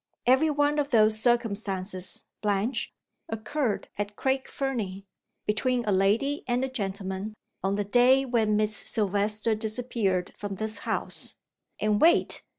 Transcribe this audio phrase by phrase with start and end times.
[0.25, 2.91] Every one of those circumstances, Blanche,
[3.29, 5.05] occurred at Craig Fernie,
[5.45, 10.79] between a lady and a gentleman, on the day when Miss Silvester disappeared from this
[10.89, 11.35] house
[11.79, 12.41] And wait!